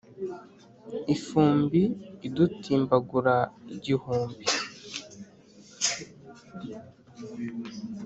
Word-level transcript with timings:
ifumbi 1.15 1.81
idutimbagura 2.27 3.35
igihumbi 3.75 4.45